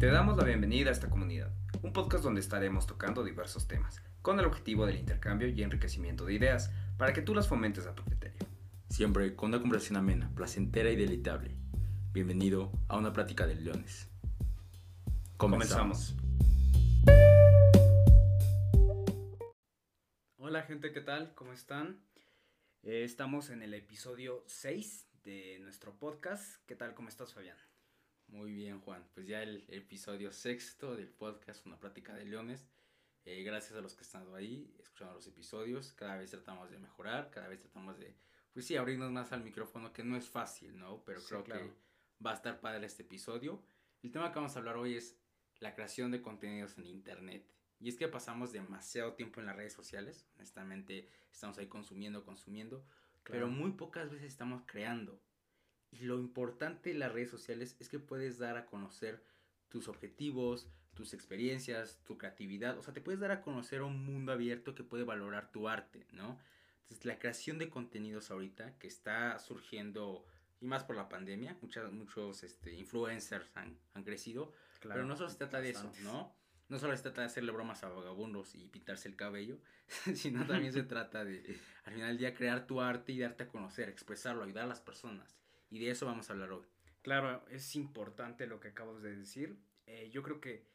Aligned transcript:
Te 0.00 0.06
damos 0.06 0.38
la 0.38 0.44
bienvenida 0.44 0.88
a 0.88 0.94
esta 0.94 1.10
comunidad, 1.10 1.52
un 1.82 1.92
podcast 1.92 2.24
donde 2.24 2.40
estaremos 2.40 2.86
tocando 2.86 3.22
diversos 3.22 3.68
temas, 3.68 4.02
con 4.22 4.40
el 4.40 4.46
objetivo 4.46 4.86
del 4.86 4.96
intercambio 4.96 5.46
y 5.48 5.62
enriquecimiento 5.62 6.24
de 6.24 6.32
ideas, 6.32 6.72
para 6.96 7.12
que 7.12 7.20
tú 7.20 7.34
las 7.34 7.48
fomentes 7.48 7.86
a 7.86 7.94
tu 7.94 8.02
criterio. 8.04 8.38
Siempre 8.88 9.36
con 9.36 9.50
una 9.50 9.60
conversación 9.60 9.98
amena, 9.98 10.32
placentera 10.34 10.88
y 10.90 10.96
deleitable. 10.96 11.54
Bienvenido 12.14 12.72
a 12.88 12.96
una 12.96 13.12
plática 13.12 13.46
de 13.46 13.56
leones. 13.56 14.08
Comenzamos. 15.36 16.16
Hola 20.38 20.62
gente, 20.62 20.92
¿qué 20.92 21.02
tal? 21.02 21.34
¿Cómo 21.34 21.52
están? 21.52 22.00
Eh, 22.84 23.04
estamos 23.04 23.50
en 23.50 23.62
el 23.62 23.74
episodio 23.74 24.44
6 24.46 25.10
de 25.24 25.58
nuestro 25.60 25.98
podcast. 25.98 26.64
¿Qué 26.64 26.74
tal? 26.74 26.94
¿Cómo 26.94 27.10
estás, 27.10 27.34
Fabián? 27.34 27.58
Muy 28.32 28.52
bien, 28.52 28.80
Juan. 28.80 29.04
Pues 29.12 29.26
ya 29.26 29.42
el 29.42 29.64
episodio 29.68 30.32
sexto 30.32 30.94
del 30.94 31.08
podcast 31.08 31.66
Una 31.66 31.80
Plática 31.80 32.14
de 32.14 32.24
Leones. 32.24 32.64
Eh, 33.24 33.42
gracias 33.42 33.76
a 33.76 33.80
los 33.80 33.96
que 33.96 34.04
están 34.04 34.32
ahí, 34.34 34.72
escuchando 34.78 35.14
los 35.14 35.26
episodios. 35.26 35.92
Cada 35.94 36.16
vez 36.16 36.30
tratamos 36.30 36.70
de 36.70 36.78
mejorar, 36.78 37.30
cada 37.30 37.48
vez 37.48 37.58
tratamos 37.58 37.98
de, 37.98 38.14
pues 38.52 38.66
sí, 38.66 38.76
abrirnos 38.76 39.10
más 39.10 39.32
al 39.32 39.42
micrófono, 39.42 39.92
que 39.92 40.04
no 40.04 40.16
es 40.16 40.28
fácil, 40.28 40.78
¿no? 40.78 41.02
Pero 41.04 41.20
creo 41.24 41.42
que 41.42 41.72
va 42.24 42.30
a 42.30 42.34
estar 42.34 42.60
padre 42.60 42.86
este 42.86 43.02
episodio. 43.02 43.64
El 44.00 44.12
tema 44.12 44.30
que 44.30 44.36
vamos 44.36 44.54
a 44.54 44.60
hablar 44.60 44.76
hoy 44.76 44.94
es 44.94 45.18
la 45.58 45.74
creación 45.74 46.12
de 46.12 46.22
contenidos 46.22 46.78
en 46.78 46.86
Internet. 46.86 47.52
Y 47.80 47.88
es 47.88 47.96
que 47.96 48.06
pasamos 48.06 48.52
demasiado 48.52 49.14
tiempo 49.14 49.40
en 49.40 49.46
las 49.46 49.56
redes 49.56 49.72
sociales. 49.72 50.28
Honestamente, 50.36 51.08
estamos 51.32 51.58
ahí 51.58 51.66
consumiendo, 51.66 52.24
consumiendo. 52.24 52.86
Pero 53.24 53.48
muy 53.48 53.72
pocas 53.72 54.08
veces 54.08 54.28
estamos 54.28 54.62
creando. 54.66 55.20
Y 55.92 56.04
lo 56.04 56.18
importante 56.18 56.90
de 56.90 56.98
las 56.98 57.12
redes 57.12 57.30
sociales 57.30 57.76
es 57.80 57.88
que 57.88 57.98
puedes 57.98 58.38
dar 58.38 58.56
a 58.56 58.66
conocer 58.66 59.22
tus 59.68 59.88
objetivos, 59.88 60.68
tus 60.94 61.14
experiencias, 61.14 62.00
tu 62.04 62.18
creatividad. 62.18 62.78
O 62.78 62.82
sea, 62.82 62.92
te 62.92 63.00
puedes 63.00 63.20
dar 63.20 63.30
a 63.30 63.42
conocer 63.42 63.82
un 63.82 64.04
mundo 64.04 64.32
abierto 64.32 64.74
que 64.74 64.84
puede 64.84 65.04
valorar 65.04 65.50
tu 65.50 65.68
arte, 65.68 66.06
¿no? 66.12 66.38
Entonces, 66.82 67.04
la 67.06 67.18
creación 67.18 67.58
de 67.58 67.70
contenidos 67.70 68.30
ahorita 68.30 68.76
que 68.78 68.88
está 68.88 69.38
surgiendo, 69.38 70.26
y 70.60 70.66
más 70.66 70.84
por 70.84 70.96
la 70.96 71.08
pandemia, 71.08 71.56
muchas, 71.62 71.90
muchos 71.92 72.42
este, 72.42 72.74
influencers 72.74 73.56
han, 73.56 73.78
han 73.94 74.02
crecido. 74.02 74.52
pero 74.82 75.04
no 75.04 75.16
solo 75.16 75.30
se 75.30 75.36
trata 75.38 75.60
de 75.60 75.70
eso, 75.70 75.92
¿no? 76.02 76.34
No 76.68 76.78
solo 76.78 76.96
se 76.96 77.02
trata 77.02 77.22
de 77.22 77.26
hacerle 77.28 77.50
bromas 77.50 77.82
a 77.82 77.88
vagabundos 77.88 78.54
y 78.54 78.68
pintarse 78.68 79.08
el 79.08 79.16
cabello, 79.16 79.58
sino 80.14 80.46
también 80.46 80.72
se 80.72 80.82
trata 80.84 81.24
de, 81.24 81.58
al 81.84 81.94
final 81.94 82.08
del 82.08 82.18
día, 82.18 82.34
crear 82.34 82.66
tu 82.66 82.80
arte 82.80 83.12
y 83.12 83.18
darte 83.18 83.44
a 83.44 83.48
conocer, 83.48 83.88
expresarlo, 83.88 84.44
ayudar 84.44 84.64
a 84.64 84.68
las 84.68 84.80
personas. 84.80 85.36
Y 85.70 85.78
de 85.78 85.90
eso 85.90 86.06
vamos 86.06 86.28
a 86.28 86.32
hablar 86.32 86.52
hoy. 86.52 86.66
Claro, 87.02 87.46
es 87.48 87.76
importante 87.76 88.46
lo 88.46 88.60
que 88.60 88.68
acabas 88.68 89.02
de 89.02 89.16
decir. 89.16 89.56
Eh, 89.86 90.10
yo 90.12 90.22
creo 90.22 90.40
que 90.40 90.66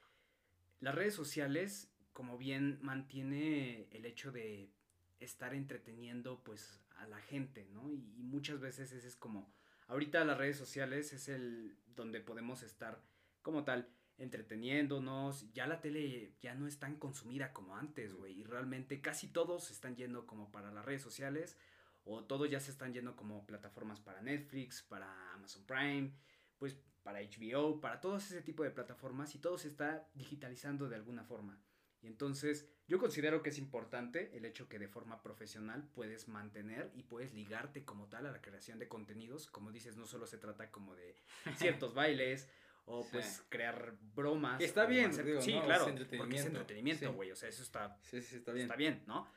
las 0.79 0.95
redes 0.95 1.13
sociales, 1.13 1.93
como 2.13 2.37
bien 2.37 2.79
mantiene 2.81 3.87
el 3.91 4.05
hecho 4.05 4.31
de 4.31 4.71
estar 5.19 5.53
entreteniendo 5.53 6.43
pues 6.43 6.81
a 6.97 7.07
la 7.07 7.19
gente, 7.19 7.67
¿no? 7.71 7.91
Y, 7.91 8.13
y, 8.17 8.23
muchas 8.23 8.59
veces 8.59 8.91
ese 8.91 9.07
es 9.07 9.15
como, 9.15 9.53
ahorita 9.87 10.23
las 10.25 10.37
redes 10.37 10.57
sociales 10.57 11.13
es 11.13 11.29
el 11.29 11.77
donde 11.95 12.19
podemos 12.21 12.63
estar 12.63 13.01
como 13.41 13.63
tal 13.63 13.89
entreteniéndonos, 14.17 15.51
ya 15.53 15.67
la 15.67 15.81
tele 15.81 16.33
ya 16.41 16.55
no 16.55 16.67
es 16.67 16.79
tan 16.79 16.95
consumida 16.97 17.51
como 17.51 17.75
antes, 17.75 18.13
güey, 18.13 18.39
y 18.39 18.43
realmente 18.43 19.01
casi 19.01 19.27
todos 19.27 19.71
están 19.71 19.95
yendo 19.95 20.25
como 20.25 20.51
para 20.51 20.71
las 20.71 20.85
redes 20.85 21.01
sociales 21.01 21.57
o 22.05 22.23
todos 22.23 22.49
ya 22.49 22.59
se 22.59 22.71
están 22.71 22.93
yendo 22.93 23.15
como 23.15 23.45
plataformas 23.45 23.99
para 23.99 24.21
Netflix, 24.21 24.83
para 24.83 25.33
Amazon 25.33 25.65
Prime, 25.65 26.13
pues 26.57 26.77
para 27.03 27.19
HBO, 27.19 27.81
para 27.81 27.99
todo 27.99 28.17
ese 28.17 28.41
tipo 28.41 28.63
de 28.63 28.71
plataformas 28.71 29.35
y 29.35 29.39
todo 29.39 29.57
se 29.57 29.67
está 29.67 30.07
digitalizando 30.13 30.87
de 30.87 30.95
alguna 30.95 31.23
forma. 31.23 31.59
Y 32.01 32.07
entonces 32.07 32.67
yo 32.87 32.99
considero 32.99 33.41
que 33.41 33.49
es 33.49 33.57
importante 33.57 34.35
el 34.37 34.45
hecho 34.45 34.69
que 34.69 34.77
de 34.77 34.87
forma 34.87 35.23
profesional 35.23 35.87
puedes 35.93 36.27
mantener 36.27 36.91
y 36.93 37.03
puedes 37.03 37.33
ligarte 37.33 37.83
como 37.83 38.07
tal 38.07 38.27
a 38.27 38.31
la 38.31 38.41
creación 38.41 38.77
de 38.77 38.87
contenidos. 38.87 39.47
Como 39.47 39.71
dices, 39.71 39.97
no 39.97 40.05
solo 40.05 40.27
se 40.27 40.37
trata 40.37 40.69
como 40.69 40.95
de 40.95 41.15
ciertos 41.57 41.95
bailes 41.95 42.47
o 42.85 43.07
pues 43.11 43.43
crear 43.49 43.97
bromas. 44.13 44.61
está 44.61 44.85
bien, 44.85 45.11
sí, 45.41 45.59
claro, 45.63 45.87
porque 46.17 46.35
es 46.35 46.45
entretenimiento, 46.45 47.11
güey, 47.13 47.31
o 47.31 47.35
sea, 47.35 47.49
eso 47.49 47.63
está, 47.63 47.99
está 48.11 48.51
bien. 48.51 48.65
está 48.65 48.75
bien, 48.75 49.03
¿no? 49.07 49.27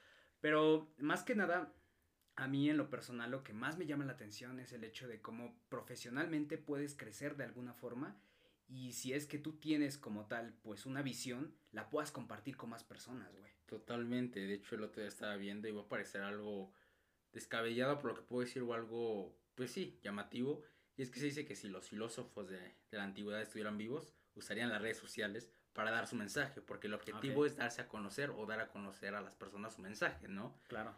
Pero 0.40 0.92
más 0.98 1.22
que 1.22 1.34
nada, 1.34 1.72
a 2.38 2.46
mí 2.46 2.70
en 2.70 2.76
lo 2.76 2.88
personal 2.88 3.32
lo 3.32 3.42
que 3.42 3.52
más 3.52 3.78
me 3.78 3.86
llama 3.86 4.04
la 4.04 4.12
atención 4.12 4.60
es 4.60 4.72
el 4.72 4.84
hecho 4.84 5.08
de 5.08 5.20
cómo 5.20 5.58
profesionalmente 5.68 6.56
puedes 6.56 6.94
crecer 6.94 7.36
de 7.36 7.42
alguna 7.42 7.74
forma 7.74 8.16
y 8.68 8.92
si 8.92 9.12
es 9.12 9.26
que 9.26 9.38
tú 9.38 9.54
tienes 9.54 9.98
como 9.98 10.26
tal 10.26 10.54
pues 10.62 10.86
una 10.86 11.02
visión, 11.02 11.52
la 11.72 11.90
puedas 11.90 12.12
compartir 12.12 12.56
con 12.56 12.70
más 12.70 12.84
personas, 12.84 13.34
güey. 13.36 13.50
Totalmente, 13.66 14.38
de 14.40 14.54
hecho 14.54 14.76
el 14.76 14.84
otro 14.84 15.02
día 15.02 15.08
estaba 15.08 15.34
viendo 15.36 15.66
y 15.66 15.72
va 15.72 15.82
a 15.82 15.88
parecer 15.88 16.22
algo 16.22 16.72
descabellado 17.32 17.98
por 17.98 18.12
lo 18.12 18.16
que 18.16 18.22
puedo 18.22 18.44
decir 18.44 18.62
o 18.62 18.72
algo 18.72 19.36
pues 19.56 19.72
sí, 19.72 19.98
llamativo. 20.02 20.62
Y 20.96 21.02
es 21.02 21.10
que 21.10 21.18
se 21.18 21.26
dice 21.26 21.44
que 21.44 21.56
si 21.56 21.68
los 21.68 21.88
filósofos 21.88 22.48
de, 22.48 22.76
la 22.92 23.02
antigüedad 23.02 23.42
estuvieran 23.42 23.78
vivos, 23.78 24.14
usarían 24.36 24.68
las 24.68 24.80
redes 24.80 24.98
sociales 24.98 25.50
para 25.72 25.90
dar 25.90 26.06
su 26.06 26.14
mensaje, 26.14 26.60
porque 26.60 26.86
el 26.86 26.94
objetivo 26.94 27.46
es 27.46 27.56
darse 27.56 27.82
a 27.82 27.88
conocer 27.88 28.30
o 28.30 28.46
dar 28.46 28.60
a 28.60 28.68
conocer 28.68 29.14
a 29.16 29.20
las 29.20 29.34
personas 29.34 29.74
su 29.74 29.82
mensaje, 29.82 30.28
¿no? 30.28 30.60
Claro. 30.68 30.94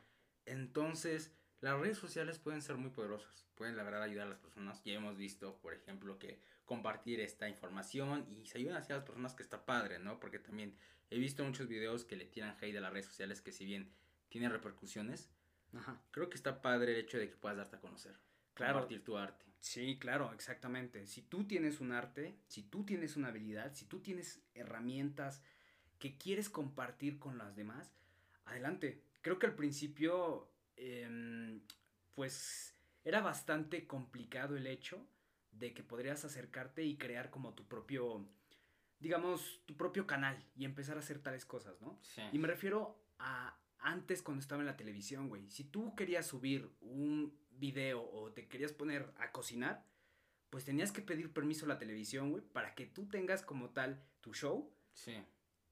Entonces, 0.46 1.32
las 1.60 1.78
redes 1.78 1.98
sociales 1.98 2.38
pueden 2.38 2.62
ser 2.62 2.76
muy 2.76 2.90
poderosas, 2.90 3.46
pueden 3.54 3.76
la 3.76 3.82
verdad 3.82 4.02
ayudar 4.02 4.26
a 4.26 4.30
las 4.30 4.38
personas. 4.38 4.82
Ya 4.84 4.94
hemos 4.94 5.16
visto, 5.16 5.58
por 5.60 5.74
ejemplo, 5.74 6.18
que 6.18 6.40
compartir 6.64 7.20
esta 7.20 7.48
información 7.48 8.26
y 8.30 8.46
se 8.46 8.58
ayudan 8.58 8.76
hacia 8.76 8.96
las 8.96 9.04
personas 9.04 9.34
que 9.34 9.42
está 9.42 9.66
padre, 9.66 9.98
¿no? 9.98 10.18
Porque 10.20 10.38
también 10.38 10.76
he 11.10 11.18
visto 11.18 11.44
muchos 11.44 11.68
videos 11.68 12.04
que 12.04 12.16
le 12.16 12.24
tiran 12.24 12.56
hate 12.60 12.76
a 12.76 12.80
las 12.80 12.92
redes 12.92 13.06
sociales 13.06 13.42
que 13.42 13.52
si 13.52 13.64
bien 13.64 13.92
tienen 14.28 14.50
repercusiones, 14.50 15.30
creo 16.10 16.30
que 16.30 16.36
está 16.36 16.62
padre 16.62 16.92
el 16.92 17.00
hecho 17.00 17.18
de 17.18 17.28
que 17.28 17.36
puedas 17.36 17.58
darte 17.58 17.76
a 17.76 17.80
conocer. 17.80 18.16
Claro. 18.54 18.74
Compartir 18.74 19.04
tu 19.04 19.18
arte. 19.18 19.44
Sí, 19.60 19.98
claro, 19.98 20.32
exactamente. 20.32 21.06
Si 21.06 21.22
tú 21.22 21.44
tienes 21.46 21.80
un 21.80 21.92
arte, 21.92 22.38
si 22.46 22.62
tú 22.62 22.84
tienes 22.84 23.16
una 23.16 23.28
habilidad, 23.28 23.74
si 23.74 23.84
tú 23.84 24.00
tienes 24.00 24.42
herramientas 24.54 25.42
que 25.98 26.16
quieres 26.16 26.48
compartir 26.48 27.18
con 27.18 27.36
las 27.36 27.56
demás, 27.56 27.92
adelante 28.46 29.04
creo 29.22 29.38
que 29.38 29.46
al 29.46 29.54
principio, 29.54 30.50
em, 30.76 31.60
pues 32.14 32.74
era 33.04 33.20
bastante 33.20 33.86
complicado 33.86 34.56
el 34.56 34.66
hecho 34.66 35.06
de 35.52 35.72
que 35.74 35.82
podrías 35.82 36.24
acercarte 36.24 36.84
y 36.84 36.96
crear 36.96 37.30
como 37.30 37.54
tu 37.54 37.66
propio, 37.66 38.28
digamos, 38.98 39.62
tu 39.66 39.76
propio 39.76 40.06
canal 40.06 40.44
y 40.56 40.64
empezar 40.64 40.96
a 40.96 41.00
hacer 41.00 41.20
tales 41.20 41.44
cosas, 41.44 41.80
¿no? 41.80 41.98
Sí. 42.02 42.22
Y 42.32 42.38
me 42.38 42.48
refiero 42.48 43.02
a 43.18 43.56
antes 43.78 44.22
cuando 44.22 44.42
estaba 44.42 44.62
en 44.62 44.66
la 44.66 44.76
televisión, 44.76 45.28
güey. 45.28 45.48
Si 45.50 45.64
tú 45.64 45.94
querías 45.94 46.26
subir 46.26 46.70
un 46.80 47.38
video 47.50 48.02
o 48.02 48.32
te 48.32 48.48
querías 48.48 48.72
poner 48.72 49.12
a 49.18 49.32
cocinar, 49.32 49.84
pues 50.50 50.64
tenías 50.64 50.92
que 50.92 51.02
pedir 51.02 51.32
permiso 51.32 51.64
a 51.64 51.68
la 51.68 51.78
televisión, 51.78 52.30
güey, 52.30 52.42
para 52.42 52.74
que 52.74 52.86
tú 52.86 53.08
tengas 53.08 53.42
como 53.42 53.70
tal 53.70 54.02
tu 54.20 54.34
show. 54.34 54.72
Sí. 54.92 55.14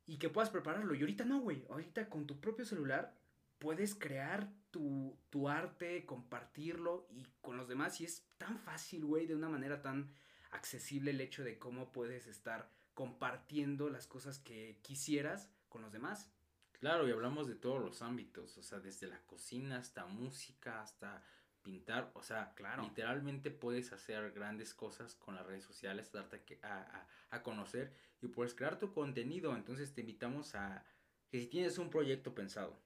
Y 0.06 0.18
que 0.18 0.30
puedas 0.30 0.50
prepararlo. 0.50 0.94
Y 0.94 1.00
ahorita 1.00 1.24
no, 1.24 1.40
güey. 1.40 1.66
Ahorita 1.68 2.08
con 2.08 2.26
tu 2.26 2.40
propio 2.40 2.64
celular 2.64 3.17
puedes 3.58 3.94
crear 3.94 4.52
tu, 4.70 5.48
arte, 5.48 6.04
compartirlo 6.06 7.06
y 7.10 7.26
con 7.40 7.56
los 7.56 7.68
demás. 7.68 8.00
Y 8.00 8.04
es 8.04 8.26
tan 8.38 8.58
fácil, 8.58 9.04
güey, 9.04 9.26
de 9.26 9.34
una 9.34 9.48
manera 9.48 9.82
tan 9.82 10.12
accesible 10.50 11.10
el 11.10 11.20
hecho 11.20 11.44
de 11.44 11.58
cómo 11.58 11.92
puedes 11.92 12.26
estar 12.26 12.70
compartiendo 12.94 13.90
las 13.90 14.06
cosas 14.06 14.38
que 14.38 14.78
quisieras 14.82 15.50
con 15.68 15.82
los 15.82 15.92
demás. 15.92 16.30
Claro, 16.72 17.08
y 17.08 17.12
hablamos 17.12 17.48
de 17.48 17.56
todos 17.56 17.82
los 17.82 18.02
ámbitos, 18.02 18.56
o 18.56 18.62
sea, 18.62 18.78
desde 18.78 19.08
la 19.08 19.20
cocina 19.26 19.78
hasta 19.78 20.06
música, 20.06 20.80
hasta 20.80 21.24
pintar, 21.62 22.12
o 22.14 22.22
sea, 22.22 22.54
claro. 22.54 22.84
literalmente 22.84 23.50
puedes 23.50 23.92
hacer 23.92 24.30
grandes 24.30 24.74
cosas 24.74 25.16
con 25.16 25.34
las 25.34 25.44
redes 25.44 25.64
sociales, 25.64 26.12
darte 26.12 26.60
a, 26.62 27.06
a, 27.30 27.42
conocer 27.42 27.92
y 28.22 28.28
puedes 28.28 28.54
crear 28.54 28.78
tu 28.78 28.92
contenido. 28.92 29.56
Entonces 29.56 29.92
te 29.92 30.02
invitamos 30.02 30.54
a 30.54 30.84
que 31.28 31.40
si 31.40 31.46
tienes 31.48 31.78
un 31.78 31.90
proyecto 31.90 32.32
pensado, 32.34 32.78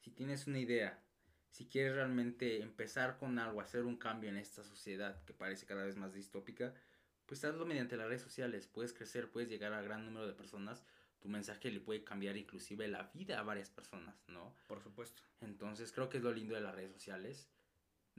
si 0.00 0.10
tienes 0.10 0.46
una 0.46 0.58
idea, 0.58 0.98
si 1.50 1.66
quieres 1.66 1.94
realmente 1.94 2.62
empezar 2.62 3.18
con 3.18 3.38
algo, 3.38 3.60
hacer 3.60 3.84
un 3.84 3.96
cambio 3.96 4.30
en 4.30 4.36
esta 4.36 4.62
sociedad 4.64 5.22
que 5.24 5.34
parece 5.34 5.66
cada 5.66 5.84
vez 5.84 5.96
más 5.96 6.12
distópica, 6.14 6.74
pues 7.26 7.44
hazlo 7.44 7.66
mediante 7.66 7.96
las 7.96 8.08
redes 8.08 8.22
sociales. 8.22 8.66
Puedes 8.66 8.92
crecer, 8.92 9.30
puedes 9.30 9.48
llegar 9.48 9.72
a 9.72 9.82
gran 9.82 10.04
número 10.04 10.26
de 10.26 10.32
personas. 10.32 10.84
Tu 11.20 11.28
mensaje 11.28 11.70
le 11.70 11.80
puede 11.80 12.02
cambiar 12.02 12.36
inclusive 12.36 12.88
la 12.88 13.04
vida 13.14 13.38
a 13.38 13.42
varias 13.42 13.70
personas, 13.70 14.16
¿no? 14.26 14.56
Por 14.66 14.80
supuesto. 14.80 15.22
Entonces 15.40 15.92
creo 15.92 16.08
que 16.08 16.18
es 16.18 16.24
lo 16.24 16.32
lindo 16.32 16.54
de 16.54 16.62
las 16.62 16.74
redes 16.74 16.92
sociales. 16.92 17.48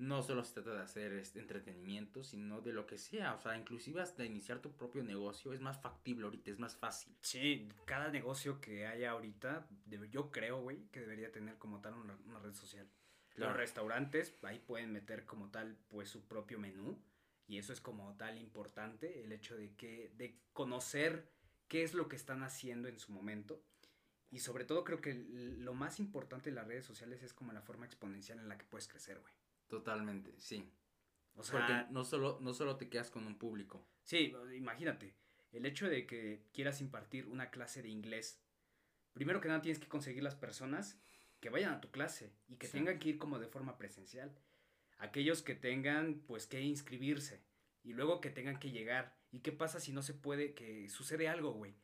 No 0.02 0.24
solo 0.24 0.44
se 0.44 0.56
trata 0.56 0.74
de 0.74 0.82
hacer 0.82 1.14
este 1.14 1.40
entretenimiento, 1.40 2.24
sino 2.24 2.60
de 2.60 2.74
lo 2.74 2.88
que 2.88 2.98
sea. 2.98 3.36
O 3.36 3.40
sea, 3.40 3.56
inclusive 3.56 4.02
hasta 4.02 4.26
iniciar 4.26 4.60
tu 4.60 4.76
propio 4.76 5.04
negocio 5.04 5.54
es 5.54 5.62
más 5.62 5.80
factible 5.80 6.26
ahorita, 6.26 6.50
es 6.50 6.58
más 6.58 6.76
fácil. 6.76 7.16
Sí, 7.22 7.70
cada 7.86 8.10
negocio 8.10 8.60
que 8.60 8.88
haya 8.88 9.12
ahorita, 9.12 9.70
yo 10.10 10.32
creo, 10.32 10.60
güey, 10.60 10.88
que 10.88 11.02
debería 11.02 11.32
tener 11.32 11.60
como 11.60 11.82
tal 11.82 11.94
una, 11.94 12.40
red 12.40 12.56
social. 12.56 12.90
Los 13.36 13.56
restaurantes, 13.56 14.36
ahí 14.42 14.58
pueden 14.58 14.92
meter 14.92 15.28
como 15.28 15.52
tal, 15.52 15.78
pues, 15.88 16.10
su 16.10 16.28
propio 16.28 16.58
menú 16.58 17.00
Y 17.46 17.60
eso 17.60 17.72
es 17.72 17.80
como 17.80 18.18
tal 18.18 18.40
importante, 18.40 19.24
el 19.24 19.32
hecho 19.32 19.56
de 19.56 19.76
que, 19.76 20.12
de 20.16 20.42
conocer 20.52 21.32
qué 21.68 21.84
es 21.84 21.94
lo 21.94 22.10
que 22.10 22.16
están 22.16 22.42
haciendo 22.42 22.88
en 22.88 22.98
su 22.98 23.12
momento. 23.12 23.64
Y 24.32 24.40
sobre 24.40 24.66
todo 24.66 24.84
creo 24.84 25.00
que 25.00 25.14
lo 25.14 25.76
más 25.76 26.00
importante 26.00 26.50
de 26.50 26.56
las 26.56 26.66
redes 26.66 26.86
sociales 26.86 27.22
es 27.22 27.36
como 27.36 27.54
la 27.54 27.62
forma 27.62 27.86
exponencial 27.86 28.40
en 28.40 28.50
la 28.50 28.58
que 28.58 28.66
puedes 28.66 28.88
crecer, 28.88 29.20
güey. 29.20 29.41
Totalmente, 29.72 30.34
sí. 30.38 30.70
O 31.34 31.44
sea, 31.44 31.60
Porque 31.60 31.94
no 31.94 32.04
solo, 32.04 32.38
no 32.42 32.54
solo 32.54 32.76
te 32.76 32.90
quedas 32.90 33.10
con 33.10 33.26
un 33.26 33.38
público. 33.38 33.88
Sí, 34.04 34.34
imagínate, 34.54 35.16
el 35.54 35.66
hecho 35.66 35.90
de 35.90 36.06
que 36.06 36.44
quieras 36.52 36.82
impartir 36.82 37.26
una 37.28 37.50
clase 37.52 37.82
de 37.82 37.88
inglés, 37.88 38.44
primero 39.14 39.40
que 39.40 39.48
nada 39.48 39.62
tienes 39.62 39.80
que 39.80 39.88
conseguir 39.88 40.24
las 40.24 40.36
personas 40.36 41.00
que 41.40 41.50
vayan 41.50 41.72
a 41.72 41.80
tu 41.80 41.90
clase 41.90 42.34
y 42.50 42.58
que 42.58 42.68
tengan 42.68 43.00
que 43.00 43.10
ir 43.10 43.18
como 43.18 43.40
de 43.40 43.48
forma 43.48 43.78
presencial. 43.78 44.38
Aquellos 44.98 45.42
que 45.42 45.56
tengan 45.56 46.22
pues 46.28 46.48
que 46.48 46.60
inscribirse 46.60 47.42
y 47.82 47.94
luego 47.94 48.20
que 48.20 48.30
tengan 48.30 48.60
que 48.60 48.72
llegar. 48.72 49.18
¿Y 49.32 49.40
qué 49.40 49.54
pasa 49.54 49.80
si 49.80 49.94
no 49.94 50.02
se 50.02 50.14
puede, 50.14 50.54
que 50.54 50.90
sucede 50.90 51.30
algo, 51.30 51.54
güey? 51.54 51.78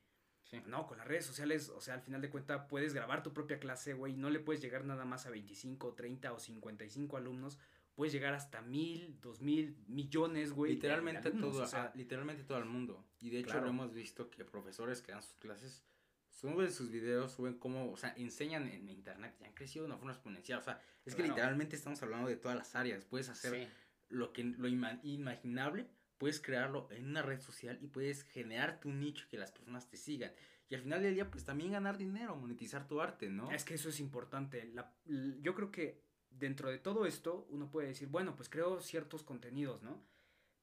No, 0.66 0.88
con 0.88 0.98
las 0.98 1.08
redes 1.08 1.26
sociales, 1.26 1.70
o 1.70 1.82
sea, 1.82 1.94
al 1.94 2.02
final 2.02 2.22
de 2.22 2.30
cuentas 2.30 2.68
puedes 2.70 2.94
grabar 2.94 3.22
tu 3.22 3.34
propia 3.34 3.60
clase, 3.60 3.94
güey, 3.94 4.16
no 4.16 4.30
le 4.30 4.40
puedes 4.40 4.62
llegar 4.62 4.86
nada 4.86 5.04
más 5.04 5.26
a 5.26 5.30
25, 5.30 5.94
30 5.94 6.32
o 6.32 6.40
55 6.40 7.18
alumnos, 7.18 7.60
puedes 7.98 8.14
llegar 8.14 8.36
hasta 8.36 8.62
mil, 8.62 9.20
dos 9.22 9.42
mil, 9.42 9.76
millones, 9.88 10.54
güey. 10.54 10.74
Literalmente 10.74 11.32
todo, 11.32 11.66
literalmente 11.96 12.44
todo 12.44 12.60
el 12.60 12.66
mundo. 12.66 13.04
Y 13.20 13.32
de 13.32 13.40
hecho 13.40 13.60
lo 13.60 13.70
hemos 13.70 13.92
visto 13.92 14.30
que 14.30 14.46
profesores 14.46 15.02
que 15.02 15.12
dan 15.12 15.24
sus 15.24 15.34
clases 15.38 15.84
suben 16.30 16.72
sus 16.72 16.92
videos, 16.92 17.32
suben 17.32 17.56
cómo, 17.56 17.92
o 17.92 17.98
sea, 17.98 18.14
enseñan 18.16 18.68
en 18.68 18.88
internet, 18.88 19.36
ya 19.40 19.48
han 19.48 19.54
crecido 19.54 19.84
de 19.84 19.88
una 19.88 19.98
forma 19.98 20.12
exponencial. 20.12 20.60
O 20.60 20.62
sea, 20.62 20.80
es 21.06 21.16
que 21.16 21.24
literalmente 21.24 21.76
estamos 21.76 22.02
hablando 22.04 22.30
de 22.30 22.36
todas 22.36 22.56
las 22.56 22.76
áreas. 22.76 23.04
Puedes 23.04 23.30
hacer 23.30 23.68
lo 24.10 24.32
que 24.32 24.44
lo 24.44 24.68
imaginable, 24.68 25.88
puedes 26.20 26.40
crearlo 26.40 26.88
en 26.92 27.08
una 27.08 27.24
red 27.24 27.42
social 27.42 27.80
y 27.82 27.88
puedes 27.88 28.22
generarte 28.26 28.88
un 28.88 29.00
nicho 29.00 29.26
que 29.28 29.40
las 29.40 29.52
personas 29.52 29.90
te 29.90 29.98
sigan. 29.98 30.32
Y 30.70 30.76
al 30.76 30.82
final 30.82 31.02
del 31.02 31.16
día, 31.16 31.32
pues 31.32 31.46
también 31.46 31.72
ganar 31.72 31.98
dinero, 31.98 32.36
monetizar 32.36 32.88
tu 32.88 33.02
arte, 33.02 33.28
¿no? 33.28 33.50
Es 33.52 33.64
que 33.64 33.74
eso 33.74 33.90
es 33.90 34.00
importante. 34.00 34.66
La, 34.66 34.94
yo 35.42 35.56
creo 35.56 35.72
que 35.72 36.07
dentro 36.30 36.70
de 36.70 36.80
todo 36.80 37.06
esto, 37.06 37.48
uno 37.50 37.70
puede 37.70 37.90
decir, 37.90 38.08
bueno, 38.10 38.36
pues 38.36 38.50
creo 38.50 38.82
ciertos 38.82 39.24
contenidos, 39.24 39.82
¿no? 39.84 40.04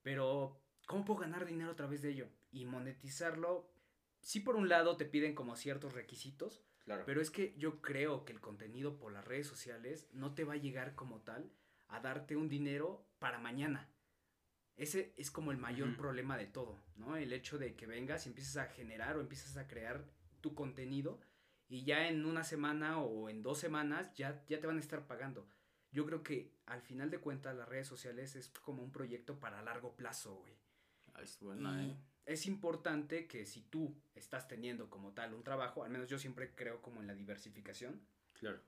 Pero, 0.02 0.60
¿cómo 0.86 1.04
puedo 1.04 1.20
ganar 1.20 1.46
dinero 1.46 1.70
a 1.70 1.76
través 1.76 2.02
de 2.02 2.10
ello? 2.10 2.28
Y 2.50 2.64
monetizarlo, 2.66 3.70
sí 4.20 4.40
por 4.40 4.56
un 4.56 4.68
lado 4.68 4.96
te 4.96 5.04
piden 5.04 5.34
como 5.34 5.56
ciertos 5.56 5.94
requisitos, 5.94 6.64
claro. 6.84 7.04
pero 7.06 7.20
es 7.20 7.30
que 7.30 7.54
yo 7.56 7.80
creo 7.80 8.24
que 8.24 8.32
el 8.32 8.40
contenido 8.40 8.98
por 8.98 9.12
las 9.12 9.24
redes 9.24 9.46
sociales 9.46 10.08
no 10.12 10.34
te 10.34 10.44
va 10.44 10.54
a 10.54 10.58
llegar 10.58 10.94
como 10.94 11.20
tal 11.22 11.50
a 11.88 12.00
darte 12.00 12.36
un 12.36 12.48
dinero 12.48 13.06
para 13.18 13.38
mañana. 13.38 13.90
Ese 14.76 15.14
es 15.16 15.30
como 15.30 15.52
el 15.52 15.58
mayor 15.58 15.96
problema 15.96 16.36
de 16.36 16.46
todo, 16.46 16.82
¿no? 16.96 17.16
El 17.16 17.32
hecho 17.32 17.58
de 17.58 17.76
que 17.76 17.86
vengas 17.86 18.26
y 18.26 18.30
empieces 18.30 18.56
a 18.56 18.66
generar 18.66 19.16
o 19.16 19.20
empieces 19.20 19.56
a 19.56 19.68
crear 19.68 20.04
tu 20.40 20.54
contenido 20.54 21.20
y 21.74 21.82
ya 21.82 22.06
en 22.06 22.24
una 22.24 22.44
semana 22.44 23.00
o 23.00 23.28
en 23.28 23.42
dos 23.42 23.58
semanas 23.58 24.06
ya, 24.14 24.44
ya 24.46 24.60
te 24.60 24.66
van 24.68 24.76
a 24.76 24.80
estar 24.80 25.08
pagando. 25.08 25.44
Yo 25.90 26.06
creo 26.06 26.22
que 26.22 26.52
al 26.66 26.80
final 26.80 27.10
de 27.10 27.18
cuentas 27.18 27.56
las 27.56 27.68
redes 27.68 27.88
sociales 27.88 28.36
es 28.36 28.48
como 28.48 28.80
un 28.80 28.92
proyecto 28.92 29.40
para 29.40 29.60
largo 29.60 29.96
plazo, 29.96 30.36
güey. 30.36 30.54
Ah, 31.14 31.22
es 31.22 31.40
buena, 31.40 31.84
¿eh? 31.84 31.96
Es 32.26 32.46
importante 32.46 33.26
que 33.26 33.44
si 33.44 33.62
tú 33.62 33.92
estás 34.14 34.46
teniendo 34.46 34.88
como 34.88 35.14
tal 35.14 35.34
un 35.34 35.42
trabajo, 35.42 35.82
al 35.82 35.90
menos 35.90 36.08
yo 36.08 36.16
siempre 36.16 36.54
creo 36.54 36.80
como 36.80 37.00
en 37.00 37.08
la 37.08 37.14
diversificación. 37.16 38.00
Claro. 38.34 38.60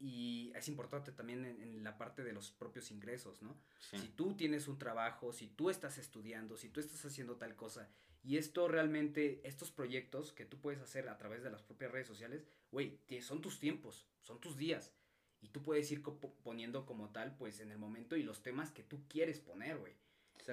Y 0.00 0.50
es 0.54 0.68
importante 0.68 1.12
también 1.12 1.44
en, 1.44 1.84
la 1.84 1.98
parte 1.98 2.24
de 2.24 2.32
los 2.32 2.50
propios 2.50 2.90
ingresos, 2.90 3.42
¿no? 3.42 3.60
Si 3.78 4.08
tú 4.08 4.34
tienes 4.38 4.68
un 4.68 4.78
trabajo, 4.78 5.34
si 5.34 5.48
tú 5.48 5.68
estás 5.68 5.98
estudiando, 5.98 6.56
si 6.56 6.70
tú 6.70 6.80
estás 6.80 7.04
haciendo 7.04 7.36
tal 7.36 7.56
cosa, 7.56 7.90
y 8.28 8.36
esto 8.36 8.68
realmente, 8.68 9.40
estos 9.42 9.70
proyectos 9.70 10.34
que 10.34 10.44
tú 10.44 10.60
puedes 10.60 10.82
hacer 10.82 11.08
a 11.08 11.16
través 11.16 11.42
de 11.42 11.48
las 11.48 11.62
propias 11.62 11.90
redes 11.90 12.06
sociales, 12.06 12.46
güey, 12.70 13.00
son 13.22 13.40
tus 13.40 13.58
tiempos, 13.58 14.06
son 14.20 14.38
tus 14.38 14.58
días. 14.58 14.92
Y 15.40 15.48
tú 15.48 15.62
puedes 15.62 15.90
ir 15.90 16.02
poniendo 16.42 16.84
como 16.84 17.08
tal, 17.08 17.34
pues 17.38 17.60
en 17.60 17.72
el 17.72 17.78
momento 17.78 18.16
y 18.16 18.22
los 18.22 18.42
temas 18.42 18.70
que 18.70 18.82
tú 18.82 19.08
quieres 19.08 19.40
poner, 19.40 19.78
güey. 19.78 19.94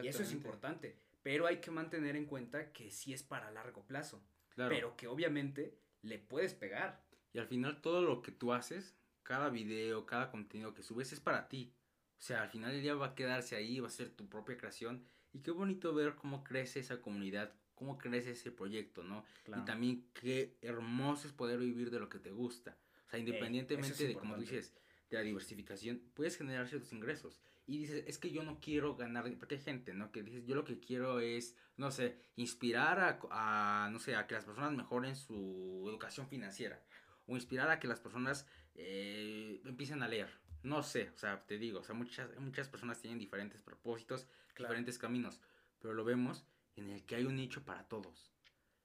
Y 0.02 0.08
eso 0.08 0.24
es 0.24 0.32
importante. 0.32 0.96
Pero 1.22 1.48
hay 1.48 1.60
que 1.60 1.70
mantener 1.70 2.16
en 2.16 2.28
cuenta 2.28 2.72
que 2.72 2.92
sí 2.92 3.12
es 3.12 3.24
para 3.24 3.52
largo 3.52 3.86
plazo. 3.86 4.24
Claro. 4.52 4.74
Pero 4.74 4.96
que 4.96 5.08
obviamente 5.08 5.78
le 6.02 6.18
puedes 6.18 6.54
pegar. 6.54 7.04
Y 7.34 7.40
al 7.40 7.48
final 7.48 7.82
todo 7.82 8.04
lo 8.04 8.22
que 8.22 8.32
tú 8.32 8.54
haces 8.54 8.96
cada 9.24 9.50
video, 9.50 10.06
cada 10.06 10.32
contenido 10.32 10.74
que 10.74 10.82
subes 10.82 11.12
es 11.12 11.20
para 11.20 11.50
ti. 11.50 11.74
O 12.18 12.22
sea, 12.22 12.44
al 12.44 12.50
final 12.50 12.72
del 12.72 12.84
día 12.84 12.96
va 12.96 13.08
a 13.08 13.16
quedarse 13.16 13.58
ahí, 13.58 13.82
va 13.82 13.90
a 13.90 13.92
ser 13.92 14.12
tu 14.12 14.30
propia 14.30 14.58
creación. 14.58 15.06
Y 15.34 15.40
qué 15.40 15.52
bonito 15.52 15.94
ver 15.94 16.16
cómo 16.16 16.46
crece 16.46 16.80
esa 16.80 17.02
comunidad, 17.02 17.54
cómo 17.76 17.98
crece 17.98 18.32
ese 18.32 18.52
proyecto, 18.52 19.04
¿no? 19.04 19.24
Y 19.48 19.66
también 19.66 20.06
qué 20.14 20.58
hermoso 20.62 21.28
es 21.28 21.34
poder 21.34 21.60
vivir 21.60 21.92
de 21.92 22.00
lo 22.00 22.10
que 22.10 22.20
te 22.20 22.32
gusta. 22.32 22.78
O 23.06 23.10
sea, 23.10 23.20
independientemente 23.20 24.08
de, 24.08 24.16
como 24.16 24.38
dices, 24.38 24.74
de 25.10 25.18
la 25.18 25.24
diversificación, 25.24 26.02
puedes 26.14 26.38
generar 26.38 26.68
ciertos 26.68 26.92
ingresos. 26.94 27.40
Y 27.68 27.80
dices, 27.80 28.04
es 28.08 28.18
que 28.18 28.32
yo 28.32 28.44
no 28.44 28.60
quiero 28.60 28.96
ganar, 28.96 29.32
porque 29.38 29.56
hay 29.56 29.62
gente, 29.62 29.94
¿no? 29.94 30.12
Que 30.12 30.24
dices, 30.24 30.46
yo 30.46 30.56
lo 30.56 30.66
que 30.66 30.80
quiero 30.80 31.20
es, 31.20 31.56
no 31.78 31.92
sé, 31.92 32.18
inspirar 32.36 33.00
a, 33.00 33.86
a 33.86 33.90
no 33.90 34.00
sé, 34.00 34.16
a 34.16 34.28
que 34.28 34.36
las 34.36 34.46
personas 34.46 34.72
mejoren 34.72 35.16
su 35.16 35.86
educación 35.88 36.28
financiera. 36.28 36.82
O 37.28 37.36
inspirar 37.36 37.70
a 37.70 37.80
que 37.80 37.88
las 37.88 38.00
personas 38.00 38.48
eh, 38.76 39.62
empiecen 39.66 40.04
a 40.04 40.08
leer. 40.08 40.30
No 40.64 40.84
sé, 40.84 41.12
o 41.14 41.18
sea, 41.18 41.46
te 41.46 41.58
digo, 41.58 41.80
o 41.80 41.84
sea, 41.84 41.96
muchas, 41.96 42.30
muchas 42.40 42.70
personas 42.70 43.00
tienen 43.00 43.20
diferentes 43.20 43.62
propósitos, 43.62 44.28
diferentes 44.58 44.98
caminos, 44.98 45.42
pero 45.80 45.94
lo 45.94 46.04
vemos 46.04 46.46
en 46.76 46.90
el 46.90 47.06
que 47.06 47.16
hay 47.16 47.26
un 47.26 47.36
nicho 47.36 47.64
para 47.64 47.88
todos. 47.88 48.32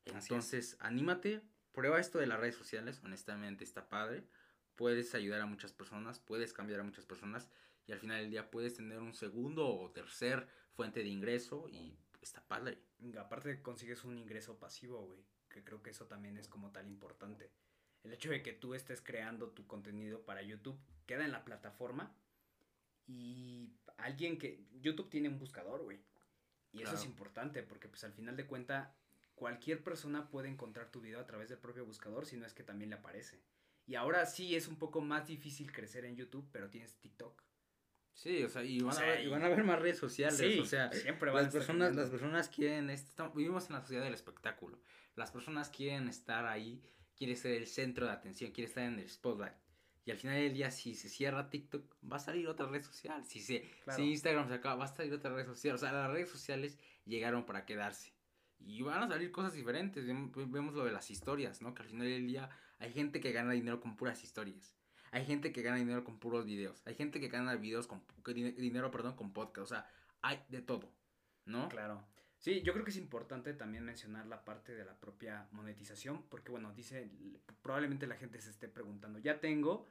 Entonces, 0.05 0.77
anímate, 0.81 1.43
prueba 1.73 2.01
esto 2.01 2.19
de 2.19 2.27
las 2.27 2.41
redes 2.41 2.57
sociales, 2.57 3.01
honestamente 3.05 3.65
está 3.65 3.89
padre, 3.89 4.25
puedes 4.77 5.15
ayudar 5.15 5.41
a 5.41 5.47
muchas 5.47 5.73
personas, 5.73 6.19
puedes 6.19 6.53
cambiar 6.53 6.81
a 6.81 6.85
muchas 6.85 7.05
personas 7.05 7.51
y 7.87 7.93
al 7.93 8.01
final 8.01 8.21
del 8.21 8.31
día 8.31 8.51
puedes 8.51 8.75
tener 8.75 8.99
un 8.99 9.15
segundo 9.15 9.69
o 9.69 9.91
tercer 9.91 10.49
fuente 10.73 11.03
de 11.03 11.09
ingreso 11.09 11.69
y 11.69 11.97
está 12.21 12.43
padre. 12.47 12.79
Aparte 13.19 13.63
consigues 13.63 14.05
un 14.05 14.19
ingreso 14.19 14.59
pasivo, 14.59 15.05
güey, 15.07 15.25
que 15.49 15.63
creo 15.65 15.83
que 15.83 15.91
eso 15.91 16.07
también 16.07 16.37
es 16.37 16.49
como 16.49 16.71
tal 16.71 16.87
importante 16.89 17.51
el 18.03 18.13
hecho 18.13 18.31
de 18.31 18.43
que 18.43 18.53
tú 18.53 18.75
estés 18.75 19.01
creando 19.01 19.51
tu 19.51 19.67
contenido 19.67 20.25
para 20.25 20.43
YouTube 20.43 20.79
queda 21.07 21.25
en 21.25 21.33
la 21.33 21.45
plataforma 21.45 22.15
y 23.07 23.73
alguien 23.99 24.39
que 24.39 24.65
YouTube 24.81 25.11
tiene 25.11 25.29
un 25.29 25.39
buscador, 25.39 25.83
güey. 25.83 25.99
Y 26.73 26.83
eso 26.83 26.95
es 26.95 27.05
importante 27.05 27.63
porque 27.63 27.89
pues 27.89 28.05
al 28.05 28.13
final 28.13 28.37
de 28.37 28.47
cuenta 28.47 28.95
cualquier 29.35 29.83
persona 29.83 30.29
puede 30.29 30.49
encontrar 30.49 30.91
tu 30.91 31.01
video 31.01 31.21
a 31.21 31.27
través 31.27 31.49
del 31.49 31.59
propio 31.59 31.85
buscador 31.85 32.27
si 32.27 32.37
no 32.37 32.47
es 32.47 32.55
que 32.55 32.63
también 32.63 32.91
le 32.91 32.97
aparece. 32.97 33.43
Y 33.87 33.97
ahora 33.97 34.25
sí 34.27 34.55
es 34.55 34.69
un 34.69 34.77
poco 34.77 35.01
más 35.01 35.27
difícil 35.27 35.73
crecer 35.73 36.05
en 36.05 36.17
YouTube, 36.17 36.49
pero 36.53 36.71
tienes 36.71 36.97
TikTok. 37.01 37.43
Sí, 38.13 38.45
o 38.45 38.49
sea, 38.49 38.63
y 38.63 38.81
van, 38.81 38.97
a, 38.97 39.01
ver, 39.01 39.29
van 39.31 39.45
a 39.45 39.49
ver 39.49 39.65
más 39.65 39.81
redes 39.81 39.99
sociales, 39.99 40.39
sí, 40.39 40.59
o 40.59 40.65
sea, 40.65 40.93
siempre 40.93 41.33
las 41.33 41.49
personas, 41.49 41.95
las 41.95 42.11
personas 42.11 42.49
quieren, 42.49 42.93
vivimos 43.35 43.67
en 43.69 43.75
la 43.75 43.81
sociedad 43.81 44.05
del 44.05 44.15
espectáculo. 44.15 44.79
Las 45.15 45.31
personas 45.31 45.71
quieren 45.71 46.09
estar 46.09 46.45
ahí 46.45 46.83
quiere 47.21 47.37
ser 47.37 47.53
el 47.53 47.67
centro 47.67 48.07
de 48.07 48.13
atención, 48.13 48.51
quiere 48.51 48.67
estar 48.67 48.83
en 48.83 48.99
el 48.99 49.07
spotlight. 49.07 49.53
Y 50.05 50.11
al 50.11 50.17
final 50.17 50.37
del 50.37 50.55
día, 50.55 50.71
si 50.71 50.95
se 50.95 51.09
cierra 51.09 51.51
TikTok, 51.51 51.95
va 52.11 52.17
a 52.17 52.21
salir 52.21 52.49
otra 52.49 52.67
red 52.67 52.83
social. 52.83 53.25
Si, 53.25 53.41
se, 53.41 53.71
si 53.95 54.03
Instagram 54.03 54.49
se 54.49 54.55
acaba, 54.55 54.77
va 54.77 54.85
a 54.87 54.89
salir 54.89 55.13
otra 55.13 55.35
red 55.35 55.47
social. 55.47 55.75
O 55.75 55.79
sea, 55.79 55.93
las 55.93 56.11
redes 56.11 56.31
sociales 56.31 56.79
llegaron 57.05 57.45
para 57.45 57.67
quedarse. 57.67 58.13
Y 58.59 58.83
van 58.83 59.03
a 59.03 59.09
salir 59.09 59.31
cosas 59.31 59.53
diferentes. 59.53 60.07
Vemos 60.07 60.75
lo 60.75 60.85
de 60.85 60.93
las 60.93 61.11
historias, 61.11 61.63
¿no? 61.63 61.75
Que 61.75 61.83
al 61.83 61.89
final 61.89 62.07
del 62.07 62.27
día 62.27 62.51
hay 62.79 62.93
gente 62.93 63.21
que 63.21 63.33
gana 63.33 63.53
dinero 63.53 63.81
con 63.81 63.97
puras 63.97 64.23
historias. 64.25 64.75
Hay 65.13 65.27
gente 65.27 65.53
que 65.53 65.63
gana 65.63 65.77
dinero 65.77 66.05
con 66.05 66.19
puros 66.19 66.45
videos. 66.45 66.83
Hay 66.87 66.95
gente 66.95 67.21
que 67.21 67.29
gana 67.29 67.55
videos 67.57 67.87
con 67.87 68.03
dinero, 68.25 68.91
perdón, 68.91 69.17
con 69.17 69.33
podcast. 69.33 69.65
O 69.65 69.75
sea, 69.75 69.91
hay 70.23 70.41
de 70.49 70.63
todo, 70.63 70.93
¿no? 71.45 71.69
Claro. 71.69 72.05
Sí, 72.41 72.63
yo 72.63 72.73
creo 72.73 72.85
que 72.85 72.91
es 72.91 72.97
importante 72.97 73.53
también 73.53 73.85
mencionar 73.85 74.27
la 74.27 74.47
parte 74.47 74.75
de 74.75 74.87
la 74.87 74.99
propia 74.99 75.47
monetización, 75.53 76.23
porque 76.31 76.51
bueno, 76.51 76.73
dice, 76.73 77.11
probablemente 77.61 78.07
la 78.07 78.17
gente 78.17 78.41
se 78.41 78.49
esté 78.49 78.67
preguntando, 78.67 79.19
ya 79.19 79.41
tengo 79.41 79.87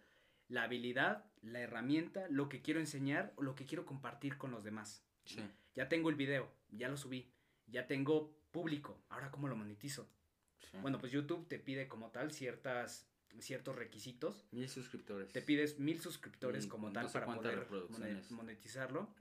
la 0.48 0.64
habilidad, 0.64 1.26
la 1.44 1.60
herramienta, 1.60 2.28
lo 2.28 2.50
que 2.50 2.64
quiero 2.64 2.80
enseñar 2.80 3.34
o 3.36 3.44
lo 3.44 3.54
que 3.54 3.66
quiero 3.66 3.86
compartir 3.86 4.40
con 4.40 4.50
los 4.50 4.64
demás. 4.64 5.06
Sí. 5.26 5.48
Ya 5.76 5.90
tengo 5.90 6.10
el 6.10 6.16
video, 6.16 6.52
ya 6.72 6.90
lo 6.90 6.98
subí, 6.98 7.32
ya 7.68 7.86
tengo 7.86 8.36
público, 8.50 9.00
ahora 9.10 9.30
cómo 9.30 9.48
lo 9.48 9.56
monetizo. 9.56 10.10
Bueno, 10.82 10.98
pues 10.98 11.12
YouTube 11.12 11.48
te 11.48 11.60
pide 11.60 11.88
como 11.88 12.10
tal 12.10 12.32
ciertas 12.32 13.08
ciertos 13.38 13.76
requisitos. 13.76 14.48
Mil 14.52 14.68
suscriptores. 14.68 15.32
Te 15.32 15.44
pides 15.44 15.78
mil 15.78 16.02
suscriptores 16.02 16.66
como 16.66 16.92
tal 16.92 17.12
para 17.12 17.28
poder 17.28 17.68
monetizarlo 18.32 19.14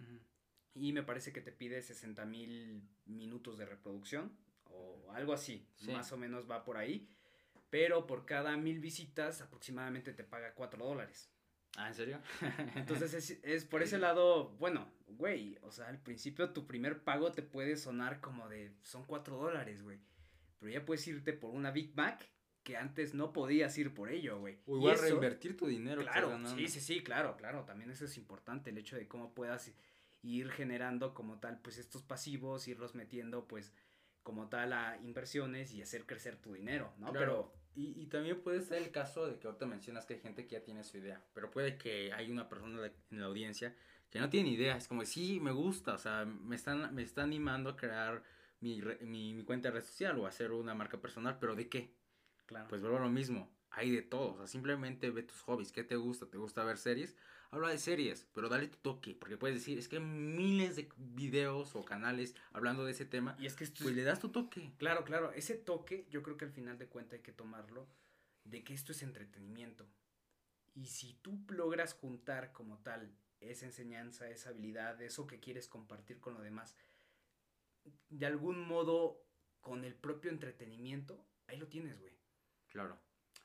y 0.74 0.92
me 0.92 1.02
parece 1.02 1.32
que 1.32 1.40
te 1.40 1.52
pide 1.52 1.82
60 1.82 2.24
mil 2.26 2.82
minutos 3.06 3.58
de 3.58 3.66
reproducción 3.66 4.32
o 4.64 5.12
algo 5.12 5.32
así, 5.32 5.66
más 5.86 6.12
o 6.12 6.16
menos 6.16 6.50
va 6.50 6.64
por 6.64 6.76
ahí, 6.76 7.08
pero 7.70 8.06
por 8.06 8.24
cada 8.24 8.56
mil 8.56 8.80
visitas 8.80 9.40
aproximadamente 9.40 10.12
te 10.12 10.24
paga 10.24 10.54
4 10.54 10.84
dólares. 10.84 11.30
Ah, 11.76 11.88
¿en 11.88 11.94
serio? 11.94 12.20
Entonces 12.74 13.14
es, 13.14 13.38
es, 13.42 13.64
por 13.64 13.82
ese 13.82 13.98
lado, 13.98 14.50
bueno, 14.58 14.90
güey, 15.06 15.58
o 15.62 15.70
sea, 15.70 15.88
al 15.88 16.00
principio 16.00 16.50
tu 16.50 16.66
primer 16.66 17.02
pago 17.02 17.30
te 17.32 17.42
puede 17.42 17.76
sonar 17.76 18.20
como 18.20 18.48
de, 18.48 18.72
son 18.82 19.04
cuatro 19.04 19.36
dólares, 19.36 19.82
güey. 19.82 19.98
Pero 20.58 20.72
ya 20.72 20.84
puedes 20.84 21.06
irte 21.06 21.32
por 21.32 21.50
una 21.50 21.70
Big 21.70 21.94
Mac 21.94 22.28
que 22.64 22.76
antes 22.76 23.14
no 23.14 23.32
podías 23.32 23.76
ir 23.78 23.94
por 23.94 24.10
ello, 24.10 24.40
güey. 24.40 24.58
O 24.66 24.76
igual 24.76 24.98
reinvertir 24.98 25.56
tu 25.56 25.66
dinero. 25.66 26.02
Claro, 26.02 26.36
sí, 26.48 26.68
sí, 26.68 26.80
sí, 26.80 27.02
claro, 27.02 27.36
claro. 27.36 27.64
También 27.64 27.90
eso 27.90 28.04
es 28.04 28.16
importante, 28.16 28.70
el 28.70 28.78
hecho 28.78 28.96
de 28.96 29.06
cómo 29.06 29.32
puedas 29.32 29.72
ir 30.22 30.50
generando 30.50 31.14
como 31.14 31.38
tal, 31.38 31.60
pues 31.60 31.78
estos 31.78 32.02
pasivos, 32.02 32.68
irlos 32.68 32.94
metiendo, 32.94 33.46
pues 33.46 33.72
como 34.22 34.48
tal 34.48 34.72
a 34.72 34.98
inversiones 34.98 35.72
y 35.72 35.80
hacer 35.80 36.04
crecer 36.04 36.36
tu 36.36 36.52
dinero, 36.52 36.92
¿no? 36.98 37.12
Pero 37.12 37.54
y, 37.74 37.94
y, 38.02 38.06
también 38.06 38.42
puede 38.42 38.60
ser 38.60 38.82
el 38.82 38.90
caso 38.90 39.26
de 39.26 39.38
que 39.38 39.46
ahorita 39.46 39.64
mencionas 39.64 40.04
que 40.04 40.14
hay 40.14 40.20
gente 40.20 40.46
que 40.46 40.56
ya 40.56 40.64
tiene 40.64 40.82
su 40.82 40.96
idea, 40.98 41.22
pero 41.32 41.50
puede 41.50 41.78
que 41.78 42.12
hay 42.12 42.30
una 42.30 42.48
persona 42.48 42.84
en 43.10 43.20
la 43.20 43.26
audiencia 43.26 43.74
que 44.10 44.18
no 44.18 44.28
tiene 44.30 44.50
idea, 44.50 44.76
es 44.76 44.88
como, 44.88 45.04
sí, 45.04 45.38
me 45.40 45.52
gusta, 45.52 45.94
o 45.94 45.98
sea, 45.98 46.24
me 46.24 46.56
están, 46.56 46.94
me 46.94 47.02
está 47.02 47.22
animando 47.22 47.70
a 47.70 47.76
crear 47.76 48.22
mi, 48.60 48.82
mi, 49.02 49.34
mi 49.34 49.44
cuenta 49.44 49.68
de 49.68 49.74
red 49.74 49.84
social 49.84 50.18
o 50.18 50.26
hacer 50.26 50.50
una 50.50 50.74
marca 50.74 51.00
personal, 51.00 51.38
pero 51.38 51.54
¿de 51.54 51.68
qué? 51.68 51.94
Claro. 52.46 52.68
Pues 52.68 52.80
vuelvo 52.80 52.96
a 52.96 53.02
lo 53.02 53.10
mismo, 53.10 53.48
hay 53.70 53.90
de 53.90 54.02
todo, 54.02 54.34
o 54.34 54.36
sea, 54.38 54.46
simplemente 54.46 55.10
ve 55.10 55.22
tus 55.22 55.40
hobbies, 55.42 55.72
¿qué 55.72 55.84
te 55.84 55.96
gusta? 55.96 56.26
¿Te 56.26 56.38
gusta 56.38 56.64
ver 56.64 56.78
series? 56.78 57.16
Habla 57.50 57.68
de 57.68 57.78
series, 57.78 58.26
pero 58.34 58.48
dale 58.48 58.68
tu 58.68 58.76
toque, 58.78 59.14
porque 59.14 59.36
puedes 59.36 59.56
decir, 59.56 59.78
es 59.78 59.88
que 59.88 59.96
hay 59.96 60.02
miles 60.02 60.76
de 60.76 60.88
videos 60.96 61.74
o 61.74 61.84
canales 61.84 62.34
hablando 62.52 62.84
de 62.84 62.92
ese 62.92 63.06
tema, 63.06 63.36
y 63.38 63.46
es 63.46 63.54
que 63.54 63.64
esto 63.64 63.84
pues 63.84 63.94
le 63.94 64.02
das 64.02 64.20
tu 64.20 64.30
toque. 64.30 64.72
Claro, 64.78 65.04
claro, 65.04 65.32
ese 65.32 65.54
toque 65.54 66.06
yo 66.10 66.22
creo 66.22 66.36
que 66.36 66.44
al 66.44 66.52
final 66.52 66.78
de 66.78 66.88
cuentas 66.88 67.18
hay 67.18 67.22
que 67.22 67.32
tomarlo 67.32 67.88
de 68.44 68.64
que 68.64 68.74
esto 68.74 68.92
es 68.92 69.02
entretenimiento. 69.02 69.86
Y 70.74 70.86
si 70.86 71.14
tú 71.14 71.44
logras 71.48 71.94
juntar 71.94 72.52
como 72.52 72.78
tal 72.78 73.10
esa 73.40 73.66
enseñanza, 73.66 74.30
esa 74.30 74.50
habilidad, 74.50 75.00
eso 75.02 75.26
que 75.26 75.40
quieres 75.40 75.68
compartir 75.68 76.20
con 76.20 76.34
lo 76.34 76.40
demás, 76.40 76.76
de 78.10 78.26
algún 78.26 78.66
modo 78.66 79.24
con 79.60 79.84
el 79.84 79.94
propio 79.94 80.30
entretenimiento, 80.30 81.24
ahí 81.46 81.56
lo 81.56 81.68
tienes, 81.68 81.98
güey. 81.98 82.12
Claro. 82.68 82.98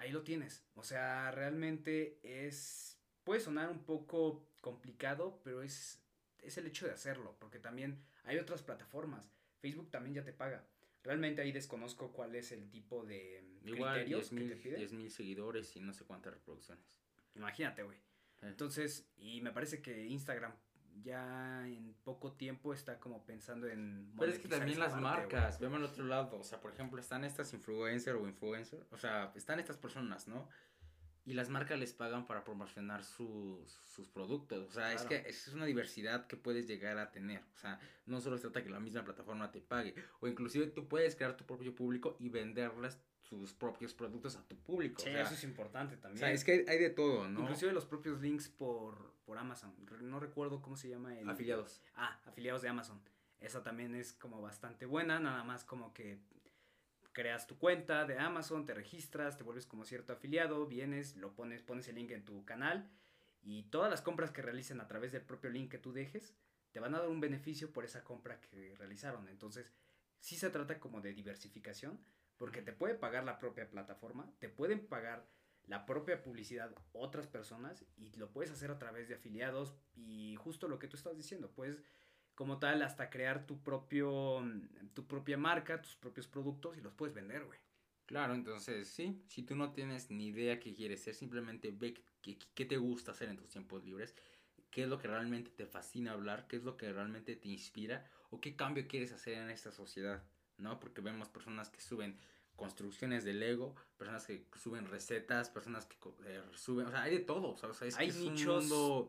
Ahí 0.04 0.12
lo 0.12 0.24
tienes. 0.24 0.66
O 0.76 0.84
sea, 0.84 1.32
realmente 1.32 2.20
es... 2.24 3.00
Puede 3.24 3.40
sonar 3.40 3.70
un 3.70 3.86
poco 3.86 4.46
complicado, 4.60 5.40
pero 5.46 5.64
es, 5.64 6.04
es 6.40 6.58
el 6.58 6.68
hecho 6.68 6.86
de 6.86 6.92
hacerlo, 6.92 7.38
porque 7.40 7.58
también 7.58 8.04
hay 8.26 8.38
otras 8.38 8.62
plataformas. 8.64 9.32
Facebook 9.62 9.90
también 9.90 10.16
ya 10.16 10.26
te 10.26 10.34
paga. 10.34 10.68
Realmente 11.04 11.42
ahí 11.42 11.54
desconozco 11.54 12.12
cuál 12.12 12.36
es 12.36 12.52
el 12.52 12.70
tipo 12.70 13.06
de 13.06 13.46
Igual, 13.64 13.94
criterios 13.94 14.30
que 14.30 14.42
te 14.42 14.56
pide. 14.58 14.76
10 14.76 14.92
mil 14.92 15.10
seguidores 15.10 15.74
y 15.78 15.80
no 15.80 15.94
sé 15.94 16.04
cuántas 16.04 16.34
reproducciones. 16.34 16.84
Imagínate, 17.36 17.84
güey. 17.84 17.98
Eh. 17.98 18.48
Entonces, 18.50 19.10
y 19.16 19.40
me 19.40 19.52
parece 19.52 19.82
que 19.82 20.06
Instagram 20.06 20.54
ya 21.02 21.68
en 21.68 21.94
poco 22.04 22.34
tiempo 22.34 22.74
está 22.74 23.00
como 23.00 23.26
pensando 23.26 23.68
en... 23.68 24.14
Pero 24.18 24.32
es 24.32 24.40
que 24.40 24.48
también 24.48 24.80
las 24.80 25.00
marcas, 25.00 25.60
vemos 25.60 25.80
al 25.80 25.86
otro 25.86 26.06
lado, 26.06 26.40
o 26.40 26.44
sea, 26.44 26.60
por 26.60 26.72
ejemplo, 26.72 27.00
están 27.00 27.24
estas 27.24 27.54
influencers 27.54 28.20
o 28.20 28.28
influencers, 28.28 28.86
o 28.92 28.98
sea, 28.98 29.32
están 29.36 29.60
estas 29.60 29.78
personas, 29.78 30.28
¿no? 30.28 30.48
Y 31.26 31.34
las 31.34 31.50
marcas 31.50 31.80
les 31.80 31.94
pagan 31.94 32.28
para 32.28 32.44
promocionar 32.44 33.04
sus, 33.04 33.72
sus 33.86 34.10
productos, 34.10 34.68
o 34.68 34.72
sea, 34.72 34.92
es 34.94 35.04
que 35.04 35.24
es 35.28 35.48
una 35.48 35.66
diversidad 35.66 36.28
que 36.28 36.36
puedes 36.36 36.68
llegar 36.68 36.98
a 36.98 37.12
tener, 37.12 37.42
o 37.54 37.58
sea, 37.58 37.80
no 38.06 38.20
solo 38.20 38.38
se 38.38 38.44
trata 38.44 38.62
que 38.62 38.70
la 38.70 38.82
misma 38.82 39.06
plataforma 39.06 39.50
te 39.50 39.62
pague, 39.62 39.96
o 40.20 40.28
inclusive 40.28 40.68
tú 40.68 40.88
puedes 40.90 41.16
crear 41.16 41.38
tu 41.38 41.46
propio 41.46 41.74
público 41.74 42.18
y 42.20 42.28
venderlas 42.28 43.00
sus 43.40 43.54
propios 43.54 43.94
productos 43.94 44.36
a 44.36 44.44
tu 44.48 44.56
público. 44.58 45.02
Sí, 45.02 45.10
eso 45.10 45.34
es 45.34 45.44
importante 45.44 45.98
también. 45.98 46.24
O 46.24 46.28
sea, 46.28 46.32
es 46.32 46.44
que 46.44 46.66
hay, 46.68 46.78
de 46.78 46.90
todo, 46.90 47.28
¿no? 47.28 47.42
Inclusive 47.42 47.72
los 47.72 47.86
propios 47.86 48.22
links 48.22 48.50
por, 48.50 49.14
por 49.26 49.38
Amazon. 49.38 49.74
No 50.02 50.20
recuerdo 50.20 50.62
cómo 50.62 50.76
se 50.78 50.90
llama 50.90 51.18
el... 51.18 51.30
Afiliados. 51.30 51.82
Ah, 51.96 52.20
afiliados 52.26 52.62
de 52.62 52.70
Amazon. 52.70 53.02
Esa 53.40 53.62
también 53.64 53.96
es 53.96 54.14
como 54.14 54.42
bastante 54.42 54.86
buena, 54.86 55.20
nada 55.20 55.44
más 55.44 55.66
como 55.66 55.94
que 55.94 56.20
creas 57.12 57.46
tu 57.48 57.58
cuenta 57.58 58.06
de 58.06 58.18
Amazon, 58.18 58.66
te 58.66 58.74
registras, 58.74 59.38
te 59.38 59.44
vuelves 59.44 59.66
como 59.66 59.86
cierto 59.86 60.14
afiliado, 60.14 60.66
vienes, 60.66 61.16
lo 61.16 61.34
pones, 61.34 61.62
pones 61.62 61.88
el 61.88 61.96
link 61.96 62.12
en 62.12 62.26
tu 62.26 62.44
canal 62.46 62.90
y 63.42 63.64
todas 63.64 63.90
las 63.90 64.02
compras 64.02 64.32
que 64.32 64.42
realicen 64.42 64.82
a 64.82 64.88
través 64.88 65.12
del 65.12 65.22
propio 65.22 65.50
link 65.50 65.70
que 65.70 65.78
tú 65.78 65.94
dejes, 65.94 66.34
te 66.72 66.80
van 66.80 66.96
a 66.96 67.00
dar 67.00 67.10
un 67.10 67.20
beneficio 67.20 67.72
por 67.72 67.86
esa 67.86 68.04
compra 68.04 68.40
que 68.40 68.76
realizaron. 68.78 69.28
Entonces, 69.30 69.72
sí 70.20 70.36
se 70.38 70.50
trata 70.50 70.80
como 70.80 71.02
de 71.02 71.14
diversificación, 71.14 72.00
porque 72.38 72.62
te 72.62 72.74
puede 72.74 72.96
pagar 72.96 73.24
la 73.24 73.40
propia 73.40 73.70
plataforma, 73.70 74.32
te 74.40 74.50
pueden 74.50 74.88
pagar 74.88 75.28
la 75.66 75.86
propia 75.86 76.22
publicidad 76.22 76.76
otras 76.92 77.28
personas 77.28 77.86
y 77.96 78.12
lo 78.18 78.32
puedes 78.32 78.52
hacer 78.52 78.72
a 78.72 78.80
través 78.80 79.08
de 79.08 79.16
afiliados 79.16 79.76
y 79.96 80.36
justo 80.36 80.68
lo 80.68 80.80
que 80.80 80.88
tú 80.88 80.98
estás 80.98 81.16
diciendo, 81.16 81.52
puedes 81.52 81.82
como 82.36 82.60
tal 82.60 82.82
hasta 82.82 83.10
crear 83.10 83.46
tu 83.46 83.62
propio 83.64 84.44
tu 84.94 85.08
propia 85.08 85.38
marca, 85.38 85.82
tus 85.82 85.96
propios 85.96 86.28
productos 86.28 86.78
y 86.78 86.82
los 86.82 86.94
puedes 86.94 87.14
vender, 87.14 87.46
güey. 87.46 87.60
Claro, 88.06 88.34
entonces 88.34 88.90
sí, 88.90 89.24
si 89.28 89.44
tú 89.44 89.56
no 89.56 89.72
tienes 89.72 90.12
ni 90.12 90.28
idea 90.28 90.60
qué 90.60 90.74
quieres 90.74 91.02
ser, 91.04 91.16
simplemente 91.16 91.72
ve 91.72 91.94
qué, 92.22 92.38
qué 92.54 92.66
te 92.66 92.78
gusta 92.78 93.12
hacer 93.12 93.30
en 93.30 93.38
tus 93.38 93.48
tiempos 93.48 93.84
libres, 93.84 94.16
qué 94.70 94.84
es 94.84 94.90
lo 94.90 94.98
que 94.98 95.08
realmente 95.08 95.52
te 95.52 95.66
fascina 95.66 96.12
hablar, 96.12 96.48
qué 96.48 96.58
es 96.58 96.64
lo 96.64 96.76
que 96.76 96.92
realmente 96.92 97.36
te 97.36 97.48
inspira 97.48 98.10
o 98.30 98.42
qué 98.42 98.56
cambio 98.56 98.88
quieres 98.88 99.14
hacer 99.14 99.38
en 99.38 99.50
esta 99.50 99.72
sociedad. 99.72 100.24
¿No? 100.58 100.80
Porque 100.80 101.02
vemos 101.02 101.30
personas 101.30 101.70
que 101.70 101.82
suben 101.82 102.18
construcciones 102.56 103.24
de 103.24 103.34
Lego, 103.34 103.76
personas 103.98 104.26
que 104.28 104.46
suben 104.62 104.88
recetas, 104.88 105.50
personas 105.50 105.86
que 105.86 105.96
eh, 106.26 106.42
suben, 106.54 106.88
o 106.88 106.92
sea, 106.92 107.04
hay 107.04 107.18
de 107.18 107.24
todo, 107.24 107.52
o 107.52 107.58
sea, 107.58 107.70
es, 107.88 107.98
hay 107.98 108.12
nichos 108.12 108.66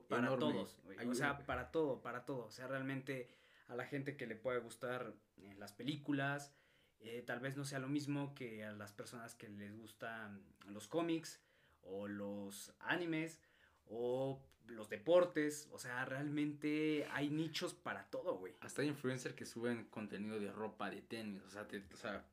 para 0.09 0.37
todos, 0.37 0.77
o 1.07 1.15
sea, 1.15 1.39
para 1.39 1.71
todo, 1.71 2.01
para 2.01 2.25
todo, 2.25 2.47
o 2.47 2.51
sea, 2.51 2.67
realmente 2.67 3.29
a 3.69 3.75
la 3.75 3.85
gente 3.85 4.17
que 4.17 4.27
le 4.27 4.37
puede 4.37 4.61
gustar 4.61 5.15
eh, 5.37 5.55
las 5.59 5.73
películas, 5.73 6.53
eh, 7.01 7.23
tal 7.27 7.41
vez 7.41 7.57
no 7.57 7.65
sea 7.65 7.79
lo 7.79 7.89
mismo 7.89 8.35
que 8.35 8.65
a 8.65 8.73
las 8.73 8.93
personas 8.93 9.35
que 9.35 9.49
les 9.49 9.77
gustan 9.77 10.43
los 10.67 10.89
cómics 10.89 11.41
o 11.83 12.09
los 12.09 12.73
animes 12.81 13.41
o 13.91 14.41
los 14.67 14.89
deportes, 14.89 15.69
o 15.73 15.79
sea, 15.79 16.05
realmente 16.05 17.07
hay 17.11 17.29
nichos 17.31 17.75
para 17.75 18.05
todo, 18.11 18.39
güey. 18.39 18.55
Hasta 18.61 18.83
hay 18.83 18.89
influencers 18.89 19.35
que 19.35 19.47
suben 19.47 19.85
contenido 19.87 20.41
de 20.41 20.51
ropa, 20.51 20.91
de 20.91 21.03
tenis, 21.03 21.43
o 21.43 21.51
sea, 21.51 21.67
o 21.93 21.97
sea 21.97 22.25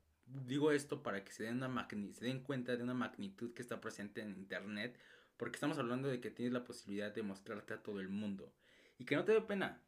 digo 0.46 0.72
esto 0.72 1.02
para 1.02 1.24
que 1.24 1.32
se 1.32 1.44
den, 1.44 1.62
una 1.62 1.88
se 2.12 2.24
den 2.24 2.40
cuenta 2.40 2.76
de 2.76 2.82
una 2.82 2.94
magnitud 2.94 3.52
que 3.52 3.62
está 3.62 3.80
presente 3.80 4.22
en 4.22 4.30
internet, 4.30 4.98
porque 5.36 5.56
estamos 5.56 5.78
hablando 5.78 6.08
de 6.08 6.20
que 6.20 6.30
tienes 6.30 6.52
la 6.52 6.64
posibilidad 6.64 7.12
de 7.12 7.22
mostrarte 7.22 7.74
a 7.74 7.82
todo 7.82 8.00
el 8.00 8.08
mundo 8.08 8.52
y 8.98 9.04
que 9.04 9.16
no 9.16 9.24
te 9.24 9.32
dé 9.32 9.40
pena, 9.40 9.80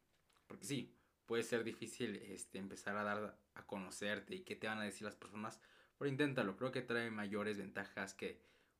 porque 0.47 0.65
sí, 0.65 0.93
puede 1.25 1.43
ser 1.43 1.63
difícil 1.63 2.17
este, 2.17 2.59
empezar 2.59 2.97
a 2.97 3.03
dar 3.03 3.37
a 3.55 3.65
conocerte 3.65 4.35
y 4.35 4.41
qué 4.41 4.55
te 4.55 4.67
van 4.67 4.79
a 4.79 4.83
decir 4.83 5.05
las 5.05 5.15
personas, 5.15 5.59
pero 5.97 6.09
inténtalo, 6.09 6.57
creo 6.57 6.71
que 6.71 6.81
trae 6.81 7.09
mayores 7.09 7.57
ventajas 7.57 8.13
que 8.13 8.39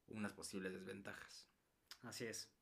unas 0.10 0.34
posibles 0.34 0.74
desventajas. 0.74 1.48
Así 2.04 2.26
es. 2.26 2.55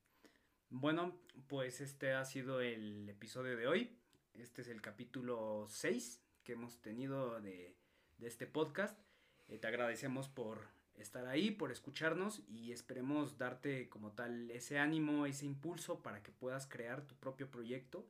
Bueno, 0.76 1.16
pues 1.46 1.80
este 1.80 2.14
ha 2.14 2.24
sido 2.24 2.60
el 2.60 3.08
episodio 3.08 3.56
de 3.56 3.68
hoy. 3.68 3.96
Este 4.34 4.62
es 4.62 4.66
el 4.66 4.82
capítulo 4.82 5.68
6 5.70 6.20
que 6.42 6.54
hemos 6.54 6.82
tenido 6.82 7.40
de, 7.40 7.76
este 8.20 8.48
podcast. 8.48 8.98
Eh, 9.46 9.58
te 9.58 9.68
agradecemos 9.68 10.28
por 10.28 10.66
estar 10.96 11.28
ahí, 11.28 11.52
por 11.52 11.70
escucharnos 11.70 12.42
y 12.48 12.72
esperemos 12.72 13.38
darte 13.38 13.88
como 13.88 14.10
tal 14.14 14.50
ese 14.50 14.80
ánimo, 14.80 15.26
ese 15.26 15.46
impulso 15.46 16.02
para 16.02 16.24
que 16.24 16.32
puedas 16.32 16.66
crear 16.66 17.06
tu 17.06 17.14
propio 17.14 17.48
proyecto 17.52 18.04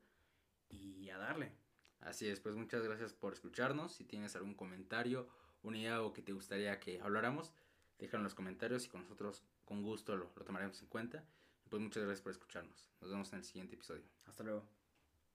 y 0.71 1.11
a 1.11 1.19
darle. 1.19 1.53
Así 2.01 2.27
es, 2.29 2.41
pues 2.41 2.55
muchas 2.55 2.83
gracias 2.83 3.13
por 3.13 3.35
escucharnos. 3.35 3.95
Si 3.95 4.05
tienes 4.05 4.37
algún 4.37 4.55
comentario, 4.55 5.29
una 5.63 5.77
idea 5.77 6.01
o 6.01 6.15
que 6.15 6.23
te 6.23 6.33
gustaría 6.33 6.81
que 6.81 6.99
habláramos, 7.03 7.53
déjalo 7.99 8.21
en 8.21 8.25
los 8.25 8.35
comentarios 8.35 8.87
y 8.87 8.89
con 8.89 9.03
nosotros 9.03 9.45
con 9.67 9.83
gusto 9.83 10.17
lo 10.17 10.29
tomaremos 10.29 10.81
en 10.81 10.89
cuenta. 10.89 11.25
Pues 11.75 11.83
muchas 11.83 12.05
gracias 12.05 12.23
por 12.23 12.31
escucharnos. 12.31 12.87
Nos 13.01 13.11
vemos 13.11 13.33
en 13.33 13.41
el 13.41 13.45
siguiente 13.45 13.75
episodio. 13.75 14.05
Hasta 14.27 14.45
luego. 14.45 14.65